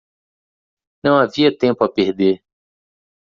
Não 1.05 1.15
havia 1.15 1.55
tempo 1.55 1.83
a 1.83 1.87
perder. 1.97 2.43